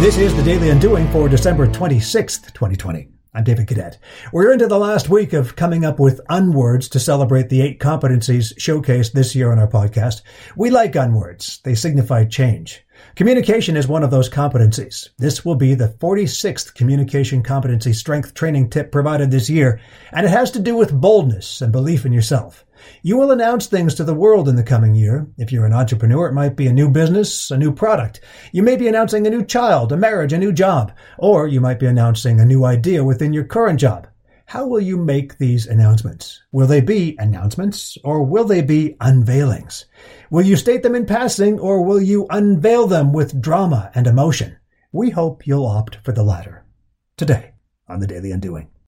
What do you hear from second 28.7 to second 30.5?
be announcing a new child, a marriage, a